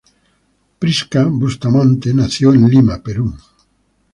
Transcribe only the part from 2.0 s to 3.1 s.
nació en Lima,